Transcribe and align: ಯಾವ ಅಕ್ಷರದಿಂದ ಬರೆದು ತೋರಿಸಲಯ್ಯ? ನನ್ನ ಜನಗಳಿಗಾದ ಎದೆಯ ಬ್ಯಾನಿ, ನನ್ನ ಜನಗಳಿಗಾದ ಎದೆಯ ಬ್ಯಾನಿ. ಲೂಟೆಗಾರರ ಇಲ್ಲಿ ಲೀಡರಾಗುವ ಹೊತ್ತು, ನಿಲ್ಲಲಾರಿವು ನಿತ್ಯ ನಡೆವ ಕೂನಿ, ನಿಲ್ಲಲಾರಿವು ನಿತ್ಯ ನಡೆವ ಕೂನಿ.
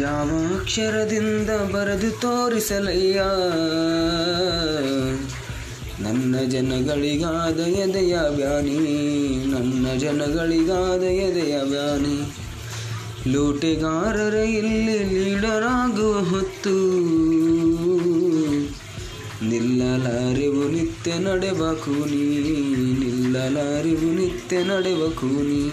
ಯಾವ 0.00 0.30
ಅಕ್ಷರದಿಂದ 0.54 1.50
ಬರೆದು 1.50 2.10
ತೋರಿಸಲಯ್ಯ? 2.20 3.20
ನನ್ನ 6.00 6.36
ಜನಗಳಿಗಾದ 6.48 7.60
ಎದೆಯ 7.60 8.16
ಬ್ಯಾನಿ, 8.36 8.78
ನನ್ನ 9.46 9.86
ಜನಗಳಿಗಾದ 9.98 11.02
ಎದೆಯ 11.02 11.56
ಬ್ಯಾನಿ. 11.64 12.18
ಲೂಟೆಗಾರರ 13.32 14.34
ಇಲ್ಲಿ 14.34 14.98
ಲೀಡರಾಗುವ 15.04 16.14
ಹೊತ್ತು, 16.18 16.76
ನಿಲ್ಲಲಾರಿವು 19.48 20.68
ನಿತ್ಯ 20.68 21.18
ನಡೆವ 21.18 21.78
ಕೂನಿ, 21.84 22.26
ನಿಲ್ಲಲಾರಿವು 23.00 24.08
ನಿತ್ಯ 24.16 24.62
ನಡೆವ 24.62 25.08
ಕೂನಿ. 25.08 25.64